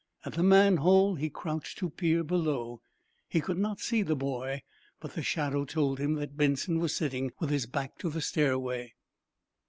[0.25, 2.81] At the manhole he crouched to peer below.
[3.29, 4.63] He could not see the boy,
[4.99, 8.95] but the shadow told him that Benson was sitting with his back to the stairway.